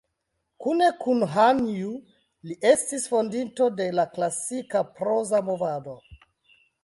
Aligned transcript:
Kune 0.63 0.85
kun 1.01 1.25
Han 1.33 1.59
Ju, 1.73 1.91
li 2.51 2.55
estis 2.71 3.05
fondinto 3.13 3.67
de 3.81 3.87
la 3.99 4.07
Klasika 4.15 4.83
Proza 5.01 5.43
Movado. 5.51 5.97